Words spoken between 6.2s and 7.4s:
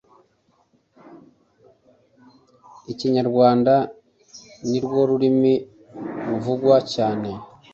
ruvugwa cyane